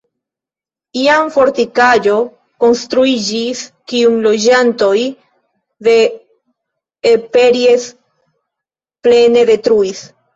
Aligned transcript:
Iam 0.99 1.27
fortikaĵo 1.33 2.13
konstruiĝis, 2.63 3.61
kiun 3.91 4.15
loĝantoj 4.23 4.95
de 5.89 5.93
Eperjes 7.11 7.85
plene 9.09 9.45
detruis. 9.51 10.03